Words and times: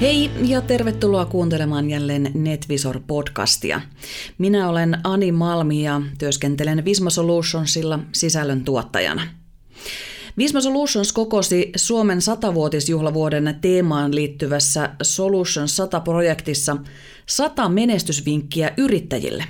Hei 0.00 0.30
ja 0.44 0.60
tervetuloa 0.60 1.24
kuuntelemaan 1.24 1.90
jälleen 1.90 2.32
NetVisor-podcastia. 2.34 3.80
Minä 4.38 4.68
olen 4.68 4.98
Ani 5.04 5.32
Malmi 5.32 5.84
ja 5.84 6.02
työskentelen 6.18 6.84
Visma 6.84 7.10
Solutionsilla 7.10 7.98
sisällön 8.12 8.64
tuottajana. 8.64 9.22
Visma 10.38 10.60
Solutions 10.60 11.12
kokosi 11.12 11.72
Suomen 11.76 12.22
satavuotisjuhlavuoden 12.22 13.58
teemaan 13.60 14.14
liittyvässä 14.14 14.90
Solutions 15.02 15.80
100-projektissa 15.80 16.76
100 17.26 17.68
menestysvinkkiä 17.68 18.72
yrittäjille. 18.76 19.44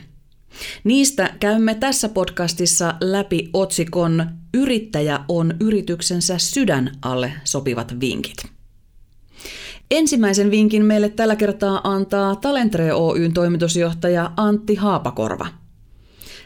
Niistä 0.84 1.34
käymme 1.40 1.74
tässä 1.74 2.08
podcastissa 2.08 2.94
läpi 3.00 3.50
otsikon 3.52 4.26
Yrittäjä 4.54 5.20
on 5.28 5.54
yrityksensä 5.60 6.38
sydän 6.38 6.90
alle 7.02 7.32
sopivat 7.44 8.00
vinkit. 8.00 8.57
Ensimmäisen 9.90 10.50
vinkin 10.50 10.84
meille 10.84 11.08
tällä 11.08 11.36
kertaa 11.36 11.80
antaa 11.84 12.36
Talentre 12.36 12.94
Oyn 12.94 13.34
toimitusjohtaja 13.34 14.30
Antti 14.36 14.74
Haapakorva. 14.74 15.46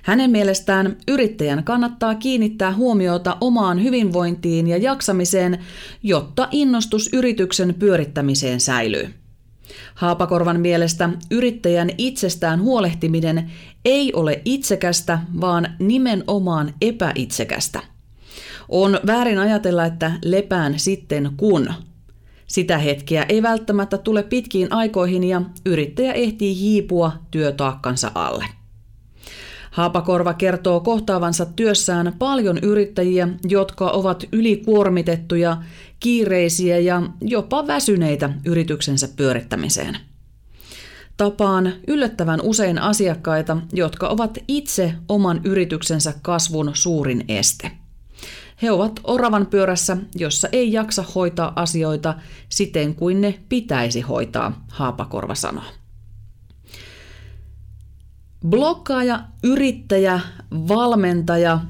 Hänen 0.02 0.30
mielestään 0.30 0.96
yrittäjän 1.08 1.64
kannattaa 1.64 2.14
kiinnittää 2.14 2.74
huomiota 2.74 3.36
omaan 3.40 3.82
hyvinvointiin 3.82 4.66
ja 4.66 4.76
jaksamiseen, 4.76 5.58
jotta 6.02 6.48
innostus 6.50 7.10
yrityksen 7.12 7.74
pyörittämiseen 7.74 8.60
säilyy. 8.60 9.08
Haapakorvan 9.94 10.60
mielestä 10.60 11.10
yrittäjän 11.30 11.90
itsestään 11.98 12.62
huolehtiminen 12.62 13.50
ei 13.84 14.12
ole 14.14 14.42
itsekästä, 14.44 15.18
vaan 15.40 15.68
nimenomaan 15.78 16.74
epäitsekästä. 16.80 17.80
On 18.68 19.00
väärin 19.06 19.38
ajatella, 19.38 19.84
että 19.84 20.12
lepään 20.24 20.78
sitten 20.78 21.30
kun– 21.36 21.68
sitä 22.52 22.78
hetkeä 22.78 23.26
ei 23.28 23.42
välttämättä 23.42 23.98
tule 23.98 24.22
pitkiin 24.22 24.72
aikoihin 24.72 25.24
ja 25.24 25.42
yrittäjä 25.66 26.12
ehtii 26.12 26.60
hiipua 26.60 27.12
työtaakkansa 27.30 28.10
alle. 28.14 28.44
Haapakorva 29.70 30.34
kertoo 30.34 30.80
kohtaavansa 30.80 31.46
työssään 31.46 32.14
paljon 32.18 32.58
yrittäjiä, 32.62 33.28
jotka 33.48 33.90
ovat 33.90 34.24
ylikuormitettuja, 34.32 35.56
kiireisiä 36.00 36.78
ja 36.78 37.02
jopa 37.20 37.66
väsyneitä 37.66 38.30
yrityksensä 38.46 39.08
pyörittämiseen. 39.16 39.96
Tapaan 41.16 41.72
yllättävän 41.86 42.40
usein 42.42 42.78
asiakkaita, 42.78 43.56
jotka 43.72 44.08
ovat 44.08 44.38
itse 44.48 44.94
oman 45.08 45.40
yrityksensä 45.44 46.14
kasvun 46.22 46.70
suurin 46.74 47.24
este– 47.28 47.70
he 48.62 48.70
ovat 48.70 49.00
oravan 49.04 49.46
pyörässä, 49.46 49.96
jossa 50.14 50.48
ei 50.52 50.72
jaksa 50.72 51.04
hoitaa 51.14 51.52
asioita 51.56 52.14
siten 52.48 52.94
kuin 52.94 53.20
ne 53.20 53.40
pitäisi 53.48 54.00
hoitaa, 54.00 54.64
Haapakorva 54.68 55.34
sanoo. 55.34 55.64
Blokkaaja, 58.48 59.20
yrittäjä, 59.42 60.20
valmentaja, 60.50 61.60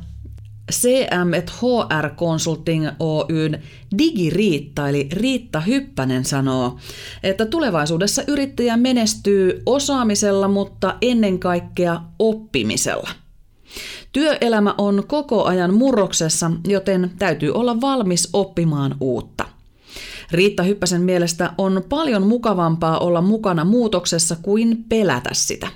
CM 0.72 1.32
HR 1.60 2.08
Consulting 2.16 2.88
Oyn 3.00 3.62
Digiriitta 3.98 4.88
eli 4.88 5.08
Riitta 5.12 5.60
Hyppänen 5.60 6.24
sanoo, 6.24 6.78
että 7.22 7.46
tulevaisuudessa 7.46 8.22
yrittäjä 8.26 8.76
menestyy 8.76 9.62
osaamisella, 9.66 10.48
mutta 10.48 10.96
ennen 11.00 11.38
kaikkea 11.38 12.00
oppimisella. 12.18 13.21
Työelämä 14.12 14.74
on 14.78 15.04
koko 15.06 15.44
ajan 15.44 15.74
murroksessa, 15.74 16.50
joten 16.68 17.10
täytyy 17.18 17.52
olla 17.52 17.80
valmis 17.80 18.28
oppimaan 18.32 18.96
uutta. 19.00 19.44
Riitta 20.32 20.62
Hyppäsen 20.62 21.02
mielestä 21.02 21.52
on 21.58 21.84
paljon 21.88 22.26
mukavampaa 22.26 22.98
olla 22.98 23.20
mukana 23.20 23.64
muutoksessa 23.64 24.36
kuin 24.42 24.84
pelätä 24.88 25.30
sitä. 25.32 25.68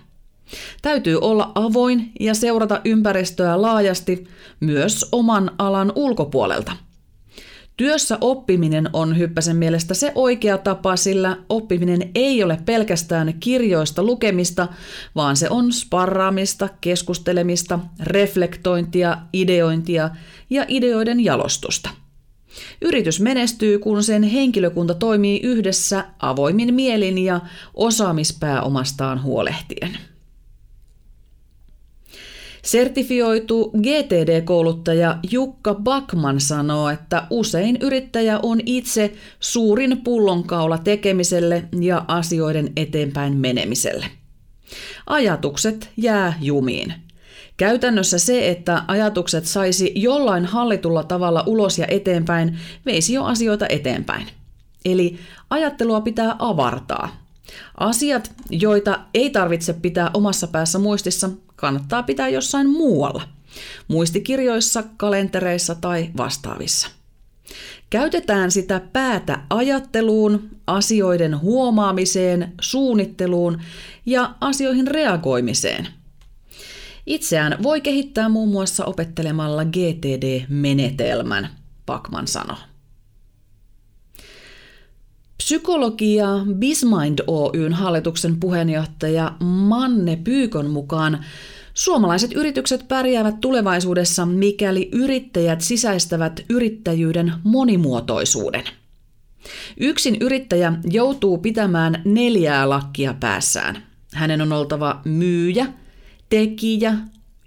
Täytyy 0.83 1.19
olla 1.21 1.53
avoin 1.55 2.13
ja 2.21 2.35
seurata 2.35 2.81
ympäristöä 2.85 3.63
laajasti 3.63 4.29
myös 4.61 5.09
oman 5.13 5.51
alan 5.59 5.93
ulkopuolelta– 5.95 6.73
Työssä 7.77 8.19
oppiminen 8.21 8.91
on 8.93 9.19
Hyppäsen 9.19 9.57
mielestä 9.57 9.95
se 9.95 10.13
oikea 10.15 10.59
tapa, 10.59 10.97
sillä 10.97 11.37
oppiminen 11.49 12.11
ei 12.15 12.43
ole 12.43 12.59
pelkästään 12.65 13.35
kirjoista 13.41 14.03
lukemista, 14.03 14.69
vaan 15.15 15.37
se 15.37 15.51
on 15.51 15.73
sparraamista, 15.73 16.69
keskustelemista, 16.81 17.79
reflektointia, 18.03 19.19
ideointia 19.33 20.11
ja 20.51 20.65
ideoiden 20.69 21.25
jalostusta. 21.25 21.91
Yritys 22.83 23.21
menestyy, 23.21 23.79
kun 23.79 24.03
sen 24.03 24.23
henkilökunta 24.23 24.95
toimii 24.95 25.41
yhdessä 25.43 26.05
avoimin 26.19 26.75
mielin 26.75 27.19
ja 27.19 27.41
osaamispääomastaan 27.75 29.23
huolehtien. 29.23 29.99
Sertifioitu 32.67 33.73
GTD-kouluttaja 33.83 35.19
Jukka 35.31 35.75
Bakman 35.75 36.41
sanoo, 36.41 36.89
että 36.89 37.27
usein 37.31 37.79
yrittäjä 37.81 38.41
on 38.43 38.61
itse 38.67 39.13
suurin 39.41 40.01
pullonkaula 40.05 40.79
tekemiselle 40.79 41.65
ja 41.81 42.05
asioiden 42.09 42.73
eteenpäin 42.77 43.37
menemiselle. 43.37 44.07
Ajatukset 45.07 45.91
jää 45.97 46.39
jumiin. 46.41 46.95
Käytännössä 47.57 48.19
se, 48.19 48.51
että 48.51 48.83
ajatukset 48.89 49.45
saisi 49.45 49.93
jollain 49.95 50.45
hallitulla 50.45 51.05
tavalla 51.05 51.45
ulos 51.47 51.79
ja 51.79 51.87
eteenpäin, 51.89 52.59
veisi 52.87 53.13
jo 53.13 53.25
asioita 53.25 53.67
eteenpäin. 53.69 54.27
Eli 54.85 55.19
ajattelua 55.51 56.01
pitää 56.01 56.37
avartaa. 56.39 57.26
Asiat, 57.81 58.33
joita 58.51 59.01
ei 59.15 59.31
tarvitse 59.31 59.73
pitää 59.73 60.11
omassa 60.15 60.47
päässä 60.47 60.79
muistissa, 60.79 61.31
kannattaa 61.57 62.03
pitää 62.03 62.29
jossain 62.29 62.71
muualla. 62.71 63.23
Muistikirjoissa, 63.89 64.85
kalentereissa 64.97 65.75
tai 65.75 66.11
vastaavissa. 66.17 66.89
Käytetään 67.91 68.51
sitä 68.51 68.81
päätä 68.93 69.39
ajatteluun, 69.51 70.49
asioiden 70.67 71.41
huomaamiseen, 71.41 72.53
suunnitteluun 72.61 73.61
ja 74.07 74.35
asioihin 74.41 74.87
reagoimiseen. 74.87 75.89
Itseään 77.07 77.63
voi 77.63 77.81
kehittää 77.81 78.29
muun 78.29 78.49
muassa 78.49 78.85
opettelemalla 78.85 79.65
GTD-menetelmän, 79.65 81.49
Pakman 81.87 82.27
sanoi. 82.29 82.57
Psykologia 85.39 86.27
Bismind 86.55 87.19
Oyn 87.27 87.73
hallituksen 87.73 88.41
puheenjohtaja 88.41 89.33
Manne 89.41 90.17
Pyykon 90.17 90.71
mukaan 90.71 91.25
suomalaiset 91.75 92.33
yritykset 92.33 92.89
pärjäävät 92.89 93.41
tulevaisuudessa, 93.41 94.27
mikäli 94.27 94.89
yrittäjät 94.93 95.61
sisäistävät 95.61 96.41
yrittäjyyden 96.49 97.33
monimuotoisuuden. 97.45 98.65
Yksin 99.81 100.17
yrittäjä 100.21 100.73
joutuu 100.85 101.39
pitämään 101.39 102.03
neljää 102.05 102.69
lakkia 102.69 103.15
päässään. 103.21 103.83
Hänen 104.15 104.41
on 104.41 104.53
oltava 104.53 105.01
myyjä, 105.05 105.67
tekijä, 106.29 106.95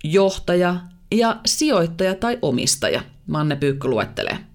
johtaja 0.03 0.75
ja 1.11 1.39
sijoittaja 1.45 2.15
tai 2.15 2.39
omistaja, 2.41 3.01
Manne 3.27 3.55
Pyykkö 3.55 3.87
luettelee. 3.87 4.48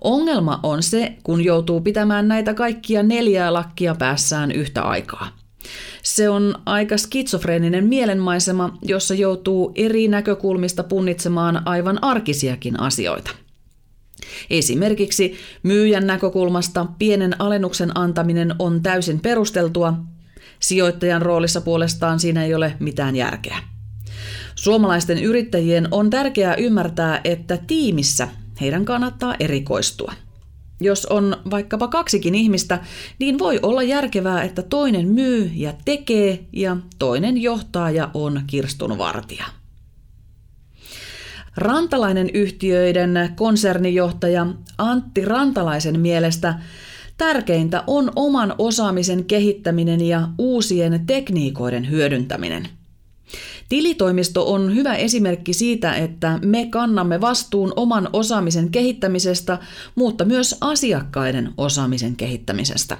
Ongelma 0.00 0.60
on 0.62 0.82
se, 0.82 1.16
kun 1.22 1.44
joutuu 1.44 1.80
pitämään 1.80 2.28
näitä 2.28 2.54
kaikkia 2.54 3.02
neljää 3.02 3.52
lakkia 3.52 3.94
päässään 3.94 4.52
yhtä 4.52 4.82
aikaa. 4.82 5.28
Se 6.02 6.28
on 6.28 6.54
aika 6.66 6.96
skitsofreeninen 6.96 7.86
mielenmaisema, 7.86 8.78
jossa 8.82 9.14
joutuu 9.14 9.72
eri 9.74 10.08
näkökulmista 10.08 10.82
punnitsemaan 10.82 11.62
aivan 11.64 12.04
arkisiakin 12.04 12.80
asioita. 12.80 13.30
Esimerkiksi 14.50 15.34
myyjän 15.62 16.06
näkökulmasta 16.06 16.86
pienen 16.98 17.40
alennuksen 17.40 17.98
antaminen 17.98 18.54
on 18.58 18.82
täysin 18.82 19.20
perusteltua, 19.20 19.94
sijoittajan 20.60 21.22
roolissa 21.22 21.60
puolestaan 21.60 22.20
siinä 22.20 22.44
ei 22.44 22.54
ole 22.54 22.76
mitään 22.80 23.16
järkeä. 23.16 23.58
Suomalaisten 24.54 25.18
yrittäjien 25.18 25.88
on 25.90 26.10
tärkeää 26.10 26.54
ymmärtää, 26.54 27.20
että 27.24 27.58
tiimissä 27.66 28.28
heidän 28.62 28.84
kannattaa 28.84 29.34
erikoistua. 29.40 30.12
Jos 30.80 31.06
on 31.06 31.36
vaikkapa 31.50 31.88
kaksikin 31.88 32.34
ihmistä, 32.34 32.80
niin 33.18 33.38
voi 33.38 33.60
olla 33.62 33.82
järkevää, 33.82 34.42
että 34.42 34.62
toinen 34.62 35.08
myy 35.08 35.50
ja 35.54 35.72
tekee 35.84 36.44
ja 36.52 36.76
toinen 36.98 37.42
johtaa 37.42 37.90
ja 37.90 38.10
on 38.14 38.42
kirstun 38.46 38.98
vartija. 38.98 39.44
Rantalainen 41.56 42.30
yhtiöiden 42.34 43.32
konsernijohtaja 43.36 44.46
Antti 44.78 45.24
Rantalaisen 45.24 46.00
mielestä 46.00 46.54
tärkeintä 47.18 47.84
on 47.86 48.12
oman 48.16 48.54
osaamisen 48.58 49.24
kehittäminen 49.24 50.00
ja 50.00 50.28
uusien 50.38 51.06
tekniikoiden 51.06 51.90
hyödyntäminen– 51.90 52.68
Tilitoimisto 53.68 54.52
on 54.52 54.74
hyvä 54.74 54.94
esimerkki 54.94 55.52
siitä, 55.52 55.94
että 55.94 56.38
me 56.44 56.66
kannamme 56.70 57.20
vastuun 57.20 57.72
oman 57.76 58.08
osaamisen 58.12 58.70
kehittämisestä, 58.70 59.58
mutta 59.94 60.24
myös 60.24 60.56
asiakkaiden 60.60 61.52
osaamisen 61.56 62.16
kehittämisestä. 62.16 62.98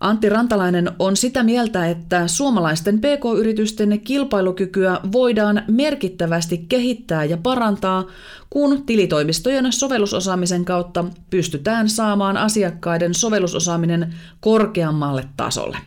Antti 0.00 0.28
Rantalainen 0.28 0.90
on 0.98 1.16
sitä 1.16 1.42
mieltä, 1.42 1.88
että 1.88 2.28
suomalaisten 2.28 2.98
pk-yritysten 2.98 4.00
kilpailukykyä 4.00 5.00
voidaan 5.12 5.62
merkittävästi 5.68 6.64
kehittää 6.68 7.24
ja 7.24 7.36
parantaa, 7.36 8.04
kun 8.50 8.86
tilitoimistojen 8.86 9.72
sovellusosaamisen 9.72 10.64
kautta 10.64 11.04
pystytään 11.30 11.88
saamaan 11.88 12.36
asiakkaiden 12.36 13.14
sovellusosaaminen 13.14 14.14
korkeammalle 14.40 15.24
tasolle. 15.36 15.78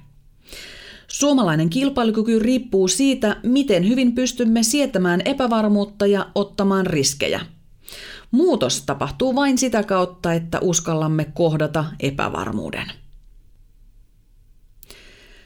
Suomalainen 1.12 1.70
kilpailukyky 1.70 2.40
riippuu 2.40 2.88
siitä, 2.88 3.38
miten 3.44 3.90
hyvin 3.90 4.16
pystymme 4.16 4.64
sietämään 4.64 5.22
epävarmuutta 5.26 6.08
ja 6.08 6.28
ottamaan 6.36 6.86
riskejä. 6.86 7.42
Muutos 8.32 8.82
tapahtuu 8.86 9.36
vain 9.36 9.58
sitä 9.58 9.84
kautta, 9.84 10.34
että 10.34 10.60
uskallamme 10.62 11.26
kohdata 11.34 11.86
epävarmuuden. 12.00 12.92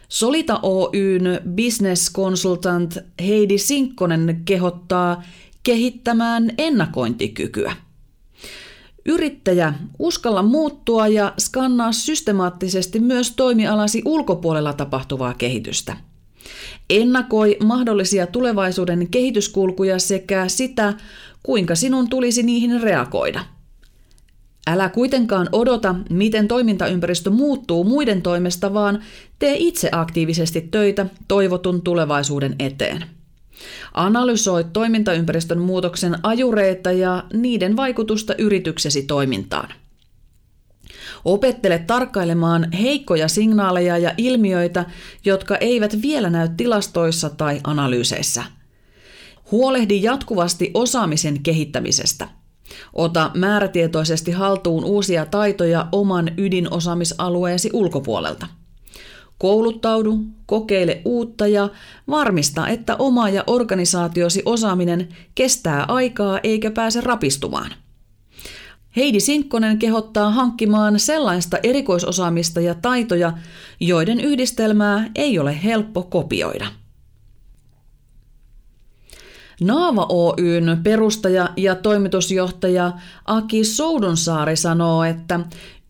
Solita 0.09 0.59
Oyn 0.63 1.23
business 1.55 2.13
consultant 2.13 2.97
Heidi 3.21 3.57
Sinkkonen 3.57 4.41
kehottaa 4.45 5.23
kehittämään 5.63 6.51
ennakointikykyä. 6.57 7.75
Yrittäjä, 9.05 9.73
uskalla 9.99 10.43
muuttua 10.43 11.07
ja 11.07 11.33
skannaa 11.39 11.91
systemaattisesti 11.91 12.99
myös 12.99 13.31
toimialasi 13.31 14.01
ulkopuolella 14.05 14.73
tapahtuvaa 14.73 15.33
kehitystä. 15.33 15.97
Ennakoi 16.89 17.57
mahdollisia 17.63 18.27
tulevaisuuden 18.27 19.07
kehityskulkuja 19.07 19.99
sekä 19.99 20.47
sitä, 20.47 20.93
kuinka 21.43 21.75
sinun 21.75 22.09
tulisi 22.09 22.43
niihin 22.43 22.81
reagoida– 22.81 23.45
Älä 24.67 24.89
kuitenkaan 24.89 25.49
odota, 25.51 25.95
miten 26.09 26.47
toimintaympäristö 26.47 27.29
muuttuu 27.29 27.83
muiden 27.83 28.21
toimesta, 28.21 28.73
vaan 28.73 29.03
tee 29.39 29.55
itse 29.57 29.89
aktiivisesti 29.91 30.61
töitä 30.71 31.05
toivotun 31.27 31.81
tulevaisuuden 31.81 32.55
eteen. 32.59 33.05
Analysoi 33.93 34.63
toimintaympäristön 34.63 35.59
muutoksen 35.59 36.15
ajureita 36.23 36.91
ja 36.91 37.23
niiden 37.33 37.75
vaikutusta 37.75 38.35
yrityksesi 38.37 39.03
toimintaan. 39.03 39.69
Opettele 41.25 41.79
tarkkailemaan 41.79 42.71
heikkoja 42.71 43.27
signaaleja 43.27 43.97
ja 43.97 44.13
ilmiöitä, 44.17 44.85
jotka 45.25 45.57
eivät 45.57 46.01
vielä 46.01 46.29
näy 46.29 46.49
tilastoissa 46.57 47.29
tai 47.29 47.59
analyyseissä. 47.63 48.43
Huolehdi 49.51 50.03
jatkuvasti 50.03 50.71
osaamisen 50.73 51.43
kehittämisestä– 51.43 52.27
Ota 52.93 53.31
määrätietoisesti 53.33 54.31
haltuun 54.31 54.85
uusia 54.85 55.25
taitoja 55.25 55.87
oman 55.91 56.31
ydinosaamisalueesi 56.37 57.69
ulkopuolelta. 57.73 58.47
Kouluttaudu, 59.37 60.19
kokeile 60.45 61.01
uutta 61.05 61.47
ja 61.47 61.69
varmista, 62.09 62.67
että 62.67 62.95
oma 62.95 63.29
ja 63.29 63.43
organisaatiosi 63.47 64.41
osaaminen 64.45 65.09
kestää 65.35 65.83
aikaa 65.87 66.39
eikä 66.43 66.71
pääse 66.71 67.01
rapistumaan. 67.01 67.71
Heidi 68.95 69.19
Sinkkonen 69.19 69.79
kehottaa 69.79 70.31
hankkimaan 70.31 70.99
sellaista 70.99 71.57
erikoisosaamista 71.63 72.61
ja 72.61 72.75
taitoja, 72.75 73.33
joiden 73.79 74.19
yhdistelmää 74.19 75.09
ei 75.15 75.39
ole 75.39 75.63
helppo 75.63 76.03
kopioida. 76.03 76.67
Naava 79.61 80.05
Oyn 80.09 80.79
perustaja 80.83 81.49
ja 81.57 81.75
toimitusjohtaja 81.75 82.91
Aki 83.25 83.63
Soudunsaari 83.63 84.55
sanoo, 84.55 85.03
että 85.03 85.39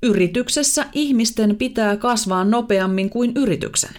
yrityksessä 0.06 0.86
ihmisten 0.94 1.56
pitää 1.56 1.98
kasvaa 1.98 2.44
nopeammin 2.44 3.10
kuin 3.10 3.32
yrityksen. 3.36 3.90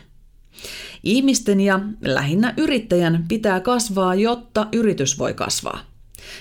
Ihmisten 1.03 1.61
ja 1.61 1.81
lähinnä 2.01 2.55
yrittäjän 2.57 3.25
pitää 3.29 3.61
kasvaa, 3.61 4.15
jotta 4.15 4.67
yritys 4.73 5.19
voi 5.19 5.35
kasvaa. 5.35 5.81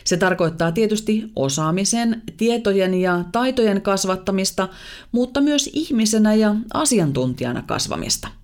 Se 0.04 0.18
tarkoittaa 0.18 0.72
tietysti 0.72 1.32
osaamisen, 1.36 2.22
tietojen 2.38 2.94
ja 2.94 3.24
taitojen 3.32 3.82
kasvattamista, 3.82 4.70
mutta 5.12 5.42
myös 5.42 5.70
ihmisenä 5.74 6.34
ja 6.34 6.56
asiantuntijana 6.74 7.62
kasvamista– 7.62 8.28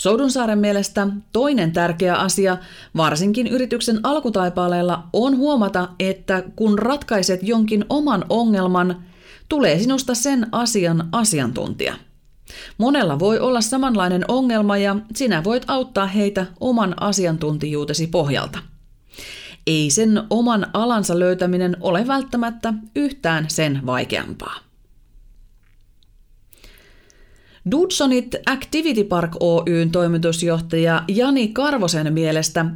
Soudunsaaren 0.00 0.58
mielestä 0.58 1.08
toinen 1.32 1.72
tärkeä 1.72 2.14
asia, 2.14 2.56
varsinkin 2.96 3.46
yrityksen 3.46 4.00
alkutaipaleella, 4.02 5.04
on 5.12 5.36
huomata, 5.36 5.88
että 5.98 6.42
kun 6.56 6.78
ratkaiset 6.78 7.40
jonkin 7.42 7.84
oman 7.88 8.24
ongelman, 8.28 9.02
tulee 9.48 9.78
sinusta 9.78 10.14
sen 10.14 10.46
asian 10.52 11.08
asiantuntija. 11.12 11.94
Monella 12.78 13.18
voi 13.18 13.38
olla 13.38 13.60
samanlainen 13.60 14.24
ongelma 14.28 14.76
ja 14.76 14.96
sinä 15.14 15.44
voit 15.44 15.62
auttaa 15.66 16.06
heitä 16.06 16.46
oman 16.60 17.02
asiantuntijuutesi 17.02 18.06
pohjalta. 18.06 18.58
Ei 19.66 19.90
sen 19.90 20.22
oman 20.30 20.66
alansa 20.72 21.18
löytäminen 21.18 21.76
ole 21.80 22.06
välttämättä 22.06 22.74
yhtään 22.96 23.44
sen 23.48 23.86
vaikeampaa. 23.86 24.54
Dudsonit 27.70 28.34
Activity 28.46 29.04
Park 29.04 29.32
Oyn 29.40 29.90
toimitusjohtaja 29.90 31.02
Jani 31.08 31.48
Karvosen 31.48 32.12
mielestä 32.12 32.66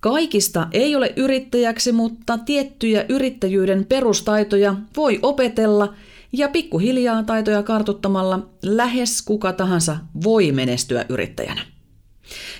kaikista 0.00 0.68
ei 0.72 0.96
ole 0.96 1.12
yrittäjäksi, 1.16 1.92
mutta 1.92 2.38
tiettyjä 2.38 3.04
yrittäjyyden 3.08 3.86
perustaitoja 3.86 4.74
voi 4.96 5.18
opetella 5.22 5.94
ja 6.32 6.48
pikkuhiljaa 6.48 7.22
taitoja 7.22 7.62
kartuttamalla 7.62 8.48
lähes 8.62 9.22
kuka 9.22 9.52
tahansa 9.52 9.96
voi 10.24 10.52
menestyä 10.52 11.04
yrittäjänä. 11.08 11.60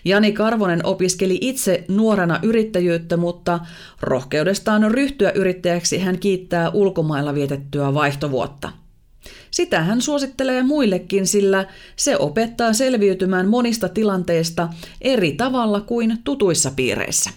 Jani 0.05 0.33
Karvonen 0.33 0.87
opiskeli 0.87 1.39
itse 1.41 1.85
nuorena 1.89 2.39
yrittäjyyttä, 2.43 3.17
mutta 3.17 3.61
rohkeudestaan 4.01 4.91
ryhtyä 4.91 5.31
yrittäjäksi 5.31 5.99
hän 5.99 6.19
kiittää 6.19 6.71
ulkomailla 6.71 7.35
vietettyä 7.35 7.95
vaihtovuotta– 7.95 8.73
sitä 9.50 9.82
hän 9.82 10.02
suosittelee 10.02 10.62
muillekin, 10.62 11.26
sillä 11.26 11.67
se 11.97 12.17
opettaa 12.17 12.73
selviytymään 12.73 13.49
monista 13.49 13.88
tilanteista 13.88 14.69
eri 15.00 15.32
tavalla 15.32 15.81
kuin 15.81 16.19
tutuissa 16.25 16.70
piireissä. 16.76 17.31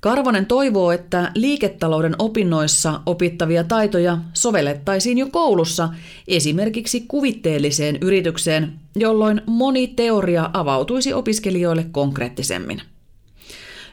Karvonen 0.00 0.46
toivoo, 0.46 0.92
että 0.92 1.32
liiketalouden 1.34 2.16
opinnoissa 2.18 3.00
opittavia 3.06 3.64
taitoja 3.64 4.18
sovellettaisiin 4.32 5.18
jo 5.18 5.26
koulussa 5.26 5.88
esimerkiksi 6.28 7.00
kuvitteelliseen 7.08 7.98
yritykseen, 8.00 8.72
jolloin 8.96 9.42
moni 9.46 9.86
teoria 9.86 10.50
avautuisi 10.52 11.12
opiskelijoille 11.12 11.86
konkreettisemmin. 11.92 12.82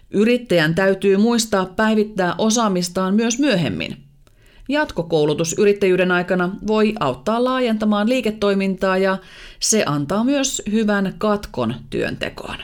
Yrittäjän 0.10 0.75
täytyy 0.75 1.17
muistaa 1.17 1.65
päivittää 1.65 2.36
osaamistaan 2.38 3.15
myös 3.15 3.39
myöhemmin– 3.39 3.98
Jatkokoulutus 4.72 5.56
yrittäjyyden 5.58 6.12
aikana 6.12 6.56
voi 6.68 6.94
auttaa 7.00 7.44
laajentamaan 7.44 8.10
liiketoimintaa 8.10 8.98
ja 8.98 9.18
se 9.60 9.84
antaa 9.86 10.24
myös 10.24 10.62
hyvän 10.72 11.13
katkon 11.18 11.75
työntekoon. 11.90 12.58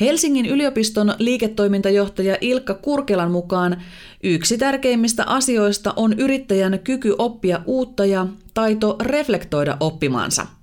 Helsingin 0.00 0.46
yliopiston 0.46 1.14
liiketoimintajohtaja 1.18 2.36
Ilkka 2.40 2.74
Kurkelan 2.74 3.30
mukaan 3.30 3.82
yksi 4.22 4.58
tärkeimmistä 4.58 5.24
asioista 5.26 5.92
on 5.96 6.12
yrittäjän 6.12 6.80
kyky 6.84 7.14
oppia 7.18 7.60
uutta 7.66 8.06
ja 8.06 8.26
taito 8.54 8.96
reflektoida 9.00 9.76
oppimansa– 9.80 10.46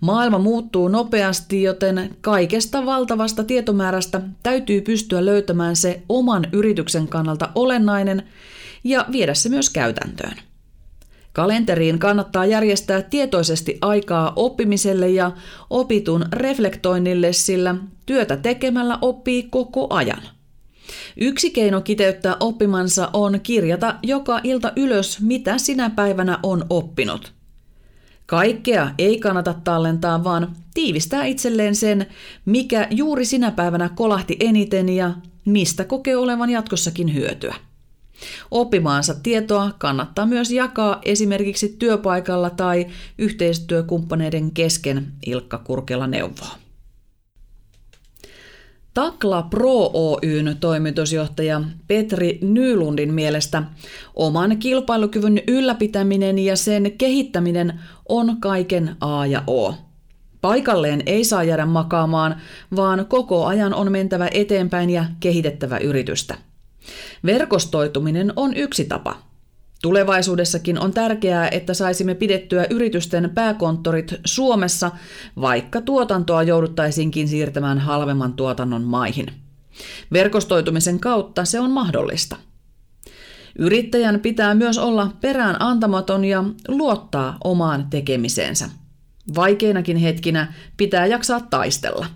Maailma 0.00 0.38
muuttuu 0.38 0.88
nopeasti, 0.88 1.62
joten 1.62 2.16
kaikesta 2.20 2.86
valtavasta 2.86 3.44
tietomäärästä 3.44 4.20
täytyy 4.42 4.80
pystyä 4.80 5.24
löytämään 5.24 5.76
se 5.76 6.02
oman 6.08 6.46
yrityksen 6.52 7.08
kannalta 7.08 7.48
olennainen 7.54 8.22
ja 8.84 9.06
viedä 9.12 9.34
se 9.34 9.48
myös 9.48 9.70
käytäntöön. 9.70 10.36
Kalenteriin 11.32 11.98
kannattaa 11.98 12.46
järjestää 12.46 13.02
tietoisesti 13.02 13.78
aikaa 13.80 14.32
oppimiselle 14.36 15.08
ja 15.10 15.32
opitun 15.70 16.24
reflektoinnille, 16.32 17.32
sillä 17.32 17.74
työtä 18.06 18.36
tekemällä 18.36 18.98
oppii 19.02 19.42
koko 19.42 19.86
ajan. 19.90 20.22
Yksi 21.16 21.50
keino 21.50 21.80
kiteyttää 21.80 22.36
oppimansa 22.40 23.10
on 23.12 23.40
kirjata 23.40 23.94
joka 24.02 24.40
ilta 24.44 24.72
ylös, 24.76 25.20
mitä 25.20 25.58
sinä 25.58 25.90
päivänä 25.90 26.38
on 26.42 26.66
oppinut. 26.70 27.35
Kaikkea 28.26 28.90
ei 28.98 29.18
kannata 29.18 29.54
tallentaa, 29.64 30.24
vaan 30.24 30.56
tiivistää 30.74 31.24
itselleen 31.24 31.74
sen, 31.74 32.06
mikä 32.44 32.88
juuri 32.90 33.24
sinä 33.24 33.50
päivänä 33.50 33.88
kolahti 33.88 34.36
eniten 34.40 34.88
ja 34.88 35.14
mistä 35.44 35.84
kokee 35.84 36.16
olevan 36.16 36.50
jatkossakin 36.50 37.14
hyötyä. 37.14 37.54
Oppimaansa 38.50 39.14
tietoa 39.14 39.70
kannattaa 39.78 40.26
myös 40.26 40.50
jakaa 40.50 41.00
esimerkiksi 41.04 41.76
työpaikalla 41.78 42.50
tai 42.50 42.86
yhteistyökumppaneiden 43.18 44.50
kesken, 44.50 45.12
Ilkka 45.26 45.58
Kurkela 45.58 46.06
neuvoo. 46.06 46.65
Takla 48.96 49.42
Pro 49.42 49.90
Oyn 49.94 50.56
toimitusjohtaja 50.60 51.60
Petri 51.86 52.38
Nylundin 52.42 53.14
mielestä 53.14 53.62
oman 54.14 54.56
kilpailukyvyn 54.56 55.42
ylläpitäminen 55.48 56.38
ja 56.38 56.56
sen 56.56 56.92
kehittäminen 56.98 57.80
on 58.08 58.40
kaiken 58.40 58.96
A 59.00 59.26
ja 59.26 59.42
O. 59.46 59.74
Paikalleen 60.40 61.02
ei 61.06 61.24
saa 61.24 61.44
jäädä 61.44 61.66
makaamaan, 61.66 62.36
vaan 62.76 63.06
koko 63.08 63.46
ajan 63.46 63.74
on 63.74 63.92
mentävä 63.92 64.28
eteenpäin 64.34 64.90
ja 64.90 65.04
kehitettävä 65.20 65.78
yritystä. 65.78 66.34
Verkostoituminen 67.24 68.32
on 68.36 68.54
yksi 68.54 68.84
tapa. 68.84 69.18
Tulevaisuudessakin 69.82 70.78
on 70.78 70.92
tärkeää, 70.92 71.48
että 71.48 71.74
saisimme 71.74 72.14
pidettyä 72.14 72.66
yritysten 72.70 73.30
pääkonttorit 73.34 74.14
Suomessa, 74.24 74.90
vaikka 75.40 75.80
tuotantoa 75.80 76.42
jouduttaisinkin 76.42 77.28
siirtämään 77.28 77.78
halvemman 77.78 78.32
tuotannon 78.32 78.82
maihin. 78.82 79.26
Verkostoitumisen 80.12 81.00
kautta 81.00 81.44
se 81.44 81.60
on 81.60 81.70
mahdollista. 81.70 82.36
Yrittäjän 83.58 84.20
pitää 84.20 84.54
myös 84.54 84.78
olla 84.78 85.10
perään 85.20 85.62
antamaton 85.62 86.24
ja 86.24 86.44
luottaa 86.68 87.36
omaan 87.44 87.86
tekemiseensä. 87.90 88.70
Vaikeinakin 89.36 89.96
hetkinä 89.96 90.54
pitää 90.76 91.06
jaksaa 91.06 91.40
taistella. 91.40 92.06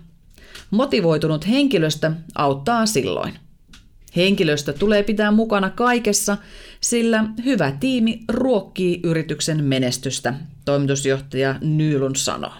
Motivoitunut 0.71 1.47
henkilöstö 1.47 2.11
auttaa 2.35 2.85
silloin. 2.85 3.33
Henkilöstö 4.15 4.73
tulee 4.73 5.03
pitää 5.03 5.31
mukana 5.31 5.69
kaikessa, 5.69 6.37
sillä 6.81 7.25
hyvä 7.45 7.71
tiimi 7.79 8.19
ruokkii 8.29 8.99
yrityksen 9.03 9.63
menestystä, 9.63 10.33
toimitusjohtaja 10.65 11.55
Nylun 11.61 12.15
sanoo. 12.15 12.53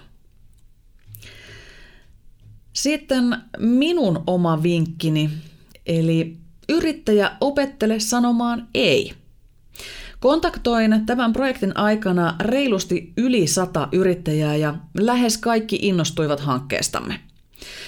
Sitten 2.74 3.38
minun 3.58 4.24
oma 4.28 4.64
vinkkini, 4.64 5.30
eli 5.86 6.38
yrittäjä 6.70 7.32
opettele 7.42 8.00
sanomaan 8.00 8.68
ei. 8.74 9.14
Kontaktoin 10.20 11.06
tämän 11.06 11.34
projektin 11.34 11.78
aikana 11.78 12.36
reilusti 12.40 13.14
yli 13.18 13.48
sata 13.48 13.88
yrittäjää 13.92 14.56
ja 14.56 14.76
lähes 15.00 15.38
kaikki 15.38 15.80
innostuivat 15.82 16.40
hankkeestamme. 16.40 17.20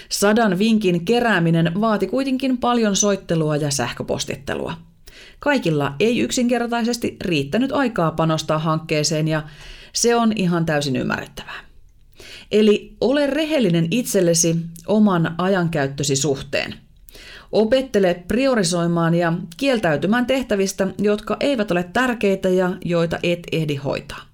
Sadan 0.09 0.59
vinkin 0.59 1.05
kerääminen 1.05 1.81
vaati 1.81 2.07
kuitenkin 2.07 2.57
paljon 2.57 2.95
soittelua 2.95 3.55
ja 3.55 3.71
sähköpostittelua. 3.71 4.73
Kaikilla 5.39 5.95
ei 5.99 6.19
yksinkertaisesti 6.19 7.17
riittänyt 7.21 7.71
aikaa 7.71 8.11
panostaa 8.11 8.59
hankkeeseen 8.59 9.27
ja 9.27 9.43
se 9.93 10.15
on 10.15 10.33
ihan 10.35 10.65
täysin 10.65 10.95
ymmärrettävää. 10.95 11.59
Eli 12.51 12.95
ole 13.01 13.27
rehellinen 13.27 13.87
itsellesi 13.91 14.55
oman 14.87 15.35
ajankäyttösi 15.37 16.15
suhteen. 16.15 16.75
Opettele 17.51 18.23
priorisoimaan 18.27 19.15
ja 19.15 19.33
kieltäytymään 19.57 20.25
tehtävistä, 20.25 20.87
jotka 21.01 21.37
eivät 21.39 21.71
ole 21.71 21.83
tärkeitä 21.93 22.49
ja 22.49 22.75
joita 22.85 23.19
et 23.23 23.39
ehdi 23.51 23.75
hoitaa. 23.75 24.32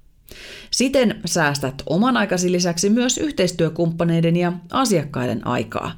Siten 0.80 1.22
säästät 1.26 1.84
oman 1.86 2.18
aikasi 2.18 2.52
lisäksi 2.52 2.90
myös 2.90 3.18
yhteistyökumppaneiden 3.18 4.36
ja 4.36 4.54
asiakkaiden 4.72 5.48
aikaa 5.48 5.92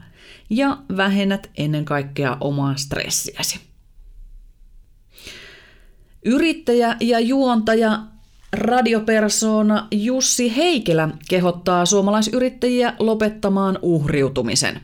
ja 0.50 0.78
vähennät 0.98 1.50
ennen 1.58 1.86
kaikkea 1.86 2.38
omaa 2.40 2.76
stressiäsi. 2.76 3.60
Yrittäjä 6.26 6.96
ja 7.00 7.20
juontaja 7.20 8.00
radiopersona 8.54 9.88
Jussi 9.92 10.56
Heikelä 10.56 11.10
kehottaa 11.30 11.86
suomalaisyrittäjiä 11.86 12.94
lopettamaan 13.00 13.80
uhriutumisen. 13.82 14.82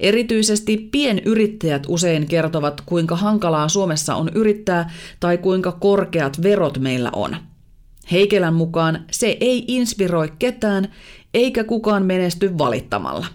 Erityisesti 0.00 0.88
pienyrittäjät 0.92 1.82
usein 1.88 2.26
kertovat, 2.26 2.80
kuinka 2.80 3.16
hankalaa 3.16 3.68
Suomessa 3.68 4.14
on 4.14 4.30
yrittää 4.34 4.90
tai 5.20 5.38
kuinka 5.38 5.72
korkeat 5.72 6.42
verot 6.42 6.78
meillä 6.78 7.10
on– 7.12 7.36
Heikelän 8.10 8.54
mukaan 8.54 9.04
se 9.10 9.36
ei 9.40 9.64
inspiroi 9.68 10.32
ketään, 10.38 10.88
eikä 11.34 11.64
kukaan 11.64 12.02
menesty 12.02 12.58
valittamalla. 12.58 13.26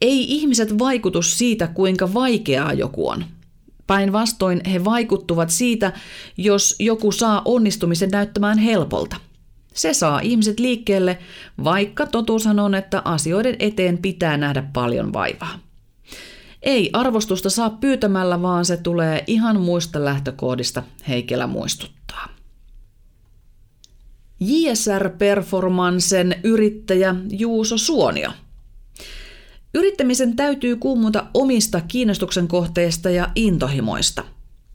Ei 0.00 0.34
ihmiset 0.34 0.78
vaikutu 0.78 1.22
siitä, 1.22 1.66
kuinka 1.66 2.14
vaikeaa 2.14 2.72
joku 2.72 3.08
on. 3.08 3.24
Päinvastoin 3.86 4.60
he 4.70 4.84
vaikuttuvat 4.84 5.50
siitä, 5.50 5.92
jos 6.36 6.76
joku 6.78 7.12
saa 7.12 7.42
onnistumisen 7.44 8.10
näyttämään 8.10 8.58
helpolta. 8.58 9.16
Se 9.74 9.94
saa 9.94 10.20
ihmiset 10.20 10.60
liikkeelle, 10.60 11.18
vaikka 11.64 12.06
totuushan 12.06 12.58
on, 12.58 12.74
että 12.74 13.02
asioiden 13.04 13.56
eteen 13.58 13.98
pitää 13.98 14.36
nähdä 14.36 14.62
paljon 14.72 15.12
vaivaa. 15.12 15.58
Ei 16.62 16.90
arvostusta 16.92 17.50
saa 17.50 17.70
pyytämällä, 17.70 18.42
vaan 18.42 18.64
se 18.64 18.76
tulee 18.76 19.24
ihan 19.26 19.60
muista 19.60 20.04
lähtökohdista, 20.04 20.82
Heikelä 21.08 21.46
muistuttaa. 21.46 22.37
JSR 24.40 25.10
Performancen 25.18 26.40
yrittäjä 26.44 27.14
Juuso 27.30 27.78
Suonio. 27.78 28.30
Yrittämisen 29.74 30.36
täytyy 30.36 30.76
kuumuta 30.76 31.26
omista 31.34 31.80
kiinnostuksen 31.80 32.48
kohteista 32.48 33.10
ja 33.10 33.28
intohimoista. 33.34 34.24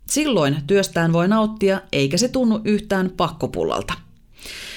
Silloin 0.09 0.57
työstään 0.67 1.13
voi 1.13 1.27
nauttia, 1.27 1.81
eikä 1.91 2.17
se 2.17 2.27
tunnu 2.27 2.61
yhtään 2.65 3.09
pakkopullalta. 3.17 3.93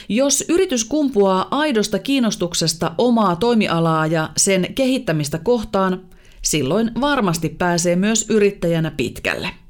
Jos 0.08 0.44
yritys 0.48 0.84
kumpuaa 0.84 1.48
aidosta 1.50 1.98
kiinnostuksesta 1.98 2.94
omaa 2.98 3.36
toimialaa 3.36 4.06
ja 4.06 4.30
sen 4.36 4.74
kehittämistä 4.74 5.38
kohtaan, 5.38 6.02
silloin 6.42 6.90
varmasti 7.00 7.48
pääsee 7.48 7.96
myös 7.96 8.26
yrittäjänä 8.30 8.90
pitkälle. 8.90 9.65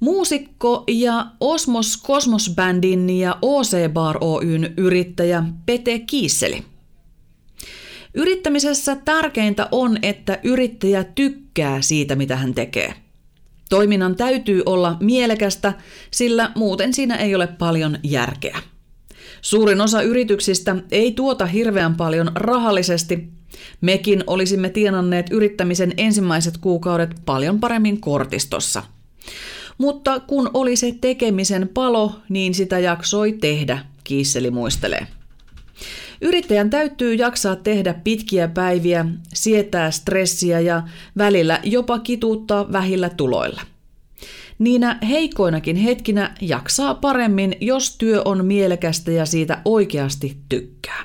Muusikko 0.00 0.84
ja 0.88 1.26
Osmos 1.40 1.96
Kosmos 1.96 2.52
Bandin 2.54 3.10
ja 3.10 3.38
OC 3.42 3.92
Bar 3.92 4.18
Oyn 4.20 4.74
yrittäjä 4.76 5.44
Pete 5.66 5.98
Kiisseli. 5.98 6.62
Yrittämisessä 8.14 8.96
tärkeintä 8.96 9.68
on, 9.72 9.98
että 10.02 10.38
yrittäjä 10.42 11.04
tykkää 11.04 11.82
siitä, 11.82 12.16
mitä 12.16 12.36
hän 12.36 12.54
tekee. 12.54 12.94
Toiminnan 13.68 14.16
täytyy 14.16 14.62
olla 14.66 14.96
mielekästä, 15.00 15.72
sillä 16.10 16.52
muuten 16.54 16.94
siinä 16.94 17.16
ei 17.16 17.34
ole 17.34 17.46
paljon 17.46 17.98
järkeä. 18.02 18.58
Suurin 19.42 19.80
osa 19.80 20.02
yrityksistä 20.02 20.76
ei 20.90 21.12
tuota 21.12 21.46
hirveän 21.46 21.96
paljon 21.96 22.32
rahallisesti. 22.34 23.28
Mekin 23.80 24.24
olisimme 24.26 24.68
tienanneet 24.68 25.26
yrittämisen 25.30 25.94
ensimmäiset 25.96 26.58
kuukaudet 26.58 27.10
paljon 27.24 27.60
paremmin 27.60 28.00
kortistossa– 28.00 28.82
mutta 29.78 30.20
kun 30.20 30.50
oli 30.54 30.76
se 30.76 30.94
tekemisen 31.00 31.68
palo, 31.74 32.12
niin 32.28 32.54
sitä 32.54 32.78
jaksoi 32.78 33.32
tehdä, 33.32 33.78
Kiisseli 34.04 34.50
muistelee. 34.50 35.06
Yrittäjän 36.20 36.70
täytyy 36.70 37.14
jaksaa 37.14 37.56
tehdä 37.56 37.94
pitkiä 37.94 38.48
päiviä, 38.48 39.06
sietää 39.34 39.90
stressiä 39.90 40.60
ja 40.60 40.82
välillä 41.18 41.60
jopa 41.62 41.98
kituuttaa 41.98 42.72
vähillä 42.72 43.08
tuloilla. 43.08 43.62
Niinä 44.58 44.98
heikoinakin 45.08 45.76
hetkinä 45.76 46.34
jaksaa 46.40 46.94
paremmin, 46.94 47.56
jos 47.60 47.96
työ 47.98 48.22
on 48.24 48.46
mielekästä 48.46 49.10
ja 49.10 49.26
siitä 49.26 49.62
oikeasti 49.64 50.36
tykkää. 50.48 51.04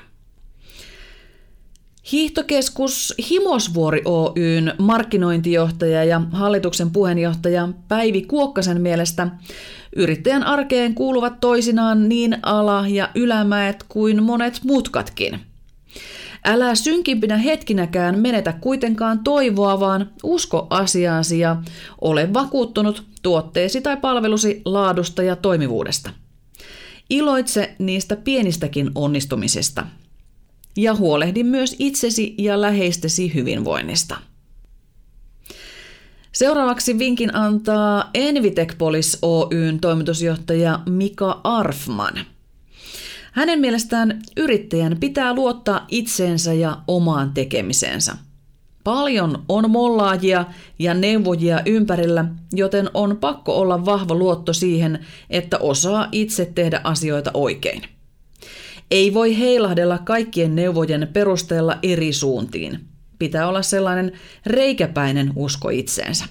Hiihtokeskus 2.12 3.14
Himosvuori 3.30 4.02
Oyn 4.04 4.74
markkinointijohtaja 4.78 6.04
ja 6.04 6.22
hallituksen 6.32 6.90
puheenjohtaja 6.90 7.68
Päivi 7.88 8.22
Kuokkasen 8.22 8.80
mielestä 8.80 9.28
yrittäjän 9.96 10.42
arkeen 10.42 10.94
kuuluvat 10.94 11.40
toisinaan 11.40 12.08
niin 12.08 12.38
ala- 12.42 12.88
ja 12.88 13.08
ylämäet 13.14 13.84
kuin 13.88 14.22
monet 14.22 14.60
mutkatkin. 14.64 15.40
Älä 16.44 16.74
synkimpinä 16.74 17.36
hetkinäkään 17.36 18.18
menetä 18.18 18.52
kuitenkaan 18.52 19.24
toivoa, 19.24 19.80
vaan 19.80 20.10
usko 20.22 20.66
asiaasi 20.70 21.38
ja 21.38 21.56
ole 22.00 22.34
vakuuttunut 22.34 23.04
tuotteesi 23.22 23.80
tai 23.80 23.96
palvelusi 23.96 24.62
laadusta 24.64 25.22
ja 25.22 25.36
toimivuudesta. 25.36 26.10
Iloitse 27.10 27.74
niistä 27.78 28.16
pienistäkin 28.16 28.90
onnistumisista– 28.94 29.86
ja 30.76 30.94
huolehdi 30.94 31.44
myös 31.44 31.76
itsesi 31.78 32.34
ja 32.38 32.60
läheistesi 32.60 33.34
hyvinvoinnista. 33.34 34.16
Seuraavaksi 36.32 36.98
vinkin 36.98 37.36
antaa 37.36 38.10
Envitecpolis 38.14 39.18
Oyn 39.22 39.80
toimitusjohtaja 39.80 40.80
Mika 40.88 41.40
Arfman. 41.44 42.14
Hänen 43.32 43.60
mielestään 43.60 44.22
yrittäjän 44.36 44.96
pitää 45.00 45.34
luottaa 45.34 45.84
itseensä 45.88 46.52
ja 46.52 46.78
omaan 46.88 47.30
tekemiseensä. 47.34 48.16
Paljon 48.84 49.44
on 49.48 49.70
mollaajia 49.70 50.44
ja 50.78 50.94
neuvojia 50.94 51.60
ympärillä, 51.66 52.24
joten 52.52 52.90
on 52.94 53.16
pakko 53.16 53.56
olla 53.56 53.84
vahva 53.84 54.14
luotto 54.14 54.52
siihen, 54.52 55.06
että 55.30 55.58
osaa 55.58 56.08
itse 56.12 56.52
tehdä 56.54 56.80
asioita 56.84 57.30
oikein. 57.34 57.82
Ei 58.94 59.14
voi 59.14 59.38
heilahdella 59.38 59.98
kaikkien 59.98 60.56
neuvojen 60.56 61.08
perusteella 61.12 61.78
eri 61.82 62.12
suuntiin. 62.12 62.88
pitää 63.18 63.48
olla 63.48 63.62
sellainen 63.62 64.12
reikäpäinen 64.46 65.32
usko 65.36 65.68
itseensä. 65.68 66.24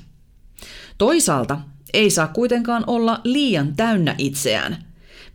Toisaalta 0.98 1.60
ei 1.94 2.10
saa 2.10 2.28
kuitenkaan 2.28 2.84
olla 2.88 3.22
liian 3.24 3.76
täynnä 3.76 4.16
itseään. 4.18 4.78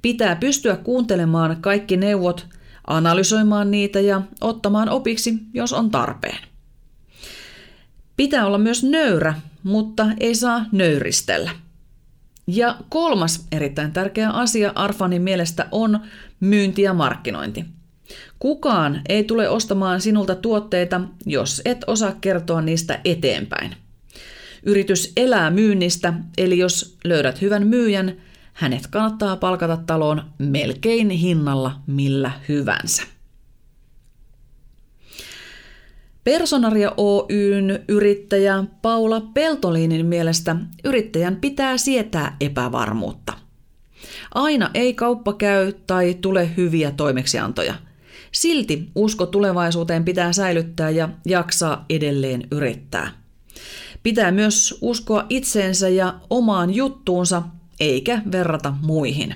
Pitää 0.02 0.36
pystyä 0.36 0.76
kuuntelemaan 0.76 1.62
kaikki 1.62 1.96
neuvot, 1.96 2.46
analysoimaan 2.86 3.70
niitä 3.70 4.00
ja 4.00 4.22
ottamaan 4.40 4.88
opiksi, 4.88 5.34
jos 5.54 5.72
on 5.72 5.90
tarpeen. 5.90 6.38
Pitää 8.16 8.46
olla 8.46 8.58
myös 8.58 8.82
nöyrä, 8.82 9.34
mutta 9.62 10.06
ei 10.20 10.34
saa 10.34 10.66
nöyristellä. 10.72 11.50
Ja 12.50 12.76
kolmas 12.88 13.46
erittäin 13.52 13.92
tärkeä 13.92 14.30
asia 14.30 14.72
Arfanin 14.74 15.22
mielestä 15.22 15.66
on 15.72 16.00
myynti 16.40 16.82
ja 16.82 16.94
markkinointi. 16.94 17.64
Kukaan 18.38 19.00
ei 19.08 19.24
tule 19.24 19.48
ostamaan 19.48 20.00
sinulta 20.00 20.34
tuotteita, 20.34 21.00
jos 21.26 21.62
et 21.64 21.84
osaa 21.86 22.12
kertoa 22.20 22.62
niistä 22.62 23.00
eteenpäin. 23.04 23.76
Yritys 24.62 25.12
elää 25.16 25.50
myynnistä, 25.50 26.14
eli 26.38 26.58
jos 26.58 26.98
löydät 27.04 27.40
hyvän 27.40 27.66
myyjän, 27.66 28.16
hänet 28.52 28.86
kannattaa 28.86 29.36
palkata 29.36 29.76
taloon 29.86 30.22
melkein 30.38 31.10
hinnalla 31.10 31.80
millä 31.86 32.30
hyvänsä. 32.48 33.02
Personaria 36.24 36.92
Oyn 36.96 37.84
yrittäjä 37.88 38.64
Paula 38.82 39.20
Peltoliinin 39.20 40.06
mielestä 40.06 40.56
yrittäjän 40.84 41.36
pitää 41.36 41.76
sietää 41.76 42.36
epävarmuutta. 42.40 43.32
Aina 44.34 44.70
ei 44.74 44.94
kauppa 44.94 45.32
käy 45.32 45.72
tai 45.86 46.14
tule 46.20 46.50
hyviä 46.56 46.90
toimeksiantoja. 46.90 47.74
Silti 48.32 48.90
usko 48.94 49.26
tulevaisuuteen 49.26 50.04
pitää 50.04 50.32
säilyttää 50.32 50.90
ja 50.90 51.08
jaksaa 51.26 51.84
edelleen 51.90 52.48
yrittää. 52.50 53.10
Pitää 54.02 54.30
myös 54.30 54.78
uskoa 54.80 55.26
itseensä 55.28 55.88
ja 55.88 56.14
omaan 56.30 56.74
juttuunsa, 56.74 57.42
eikä 57.80 58.22
verrata 58.32 58.74
muihin. 58.82 59.34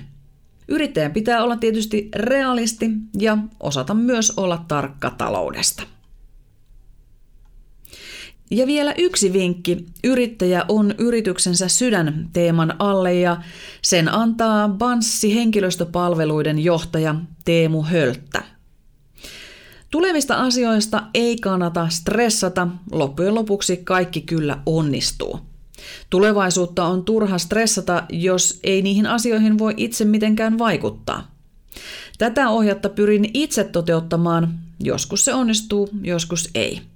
Yrittäjän 0.67 1.13
pitää 1.13 1.43
olla 1.43 1.57
tietysti 1.57 2.09
realisti 2.15 2.89
ja 3.19 3.37
osata 3.59 3.93
myös 3.93 4.33
olla 4.37 4.65
tarkka 4.67 5.09
taloudesta. 5.09 5.83
Ja 8.53 8.67
vielä 8.67 8.93
yksi 8.97 9.33
vinkki. 9.33 9.85
Yrittäjä 10.03 10.65
on 10.67 10.95
yrityksensä 10.97 11.67
sydän 11.67 12.29
teeman 12.33 12.75
alle 12.79 13.13
ja 13.13 13.41
sen 13.81 14.13
antaa 14.13 14.69
Banssi 14.69 15.35
henkilöstöpalveluiden 15.35 16.59
johtaja 16.59 17.15
Teemu 17.45 17.83
Hölttä. 17.83 18.43
Tulevista 19.91 20.35
asioista 20.35 21.03
ei 21.13 21.37
kannata 21.37 21.89
stressata, 21.89 22.67
loppujen 22.91 23.35
lopuksi 23.35 23.77
kaikki 23.77 24.21
kyllä 24.21 24.57
onnistuu. 24.65 25.39
Tulevaisuutta 26.09 26.85
on 26.85 27.05
turha 27.05 27.37
stressata, 27.37 28.03
jos 28.09 28.59
ei 28.63 28.81
niihin 28.81 29.07
asioihin 29.07 29.59
voi 29.59 29.73
itse 29.77 30.05
mitenkään 30.05 30.57
vaikuttaa. 30.57 31.31
Tätä 32.17 32.49
ohjatta 32.49 32.89
pyrin 32.89 33.29
itse 33.33 33.63
toteuttamaan, 33.63 34.59
joskus 34.79 35.25
se 35.25 35.33
onnistuu, 35.33 35.89
joskus 36.03 36.49
ei. 36.55 36.92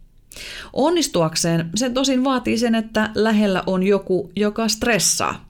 Onnistuakseen 0.74 1.70
se 1.75 1.89
tosin 1.89 2.24
vaatii 2.24 2.58
sen, 2.58 2.75
että 2.75 3.10
lähellä 3.15 3.63
on 3.65 3.84
joku, 3.84 4.32
joka 4.36 4.67
stressaa. 4.67 5.48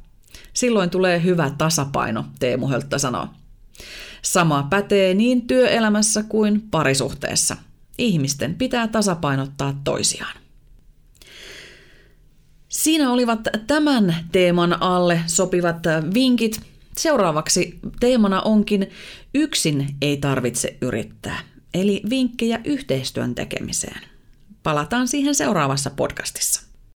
Silloin 0.54 0.90
tulee 0.90 1.24
hyvä 1.24 1.52
tasapaino, 1.58 2.26
Teemu 2.40 2.68
Hölttä 2.68 2.98
sanoo. 2.98 3.28
Sama 4.22 4.68
pätee 4.70 5.14
niin 5.14 5.48
työelämässä 5.48 6.24
kuin 6.24 6.62
parisuhteessa. 6.72 7.58
Ihmisten 7.98 8.56
pitää 8.56 8.88
tasapainottaa 8.88 9.82
toisiaan. 9.84 10.38
Siinä 12.70 13.12
olivat 13.12 13.40
tämän 13.68 14.16
teeman 14.32 14.82
alle 14.82 15.22
sopivat 15.28 15.78
vinkit. 16.14 16.62
Seuraavaksi 16.98 17.80
teemana 18.00 18.42
onkin 18.42 18.90
yksin 19.34 19.96
ei 20.02 20.18
tarvitse 20.18 20.78
yrittää, 20.82 21.40
eli 21.74 22.02
vinkkejä 22.10 22.62
yhteistyön 22.66 23.36
tekemiseen. 23.36 24.17
Palataan 24.68 25.08
siihen 25.08 25.36
seuraavassa 25.36 25.90
podcastissa. 25.90 26.67